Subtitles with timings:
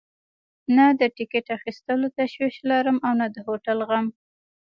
[0.75, 4.05] نه د ټکټ اخیستلو تشویش لرم او نه د هوټل غم.